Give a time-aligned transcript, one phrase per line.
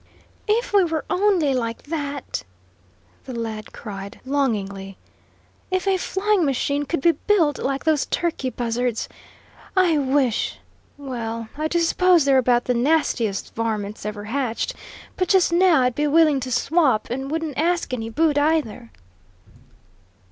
[0.47, 2.43] "If we were only like that!"
[3.25, 4.97] the lad cried, longingly.
[5.69, 9.07] "If a flying machine could be built like those turkey buzzards!
[9.77, 10.57] I wish
[10.97, 14.73] well, I do suppose they're about the nastiest varmints ever hatched,
[15.17, 18.89] but just now I'd be willing to swap, and wouldn't ask any boot, either!"